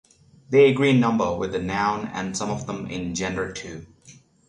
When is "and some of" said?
2.11-2.65